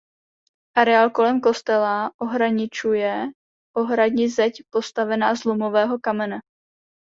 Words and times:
Areál 0.75 1.09
kolem 1.11 1.39
kostela 1.41 2.11
ohraničuje 2.19 3.27
ohradní 3.77 4.27
zeď 4.29 4.53
postavená 4.71 5.35
z 5.35 5.43
lomového 5.45 5.99
kamene. 5.99 6.39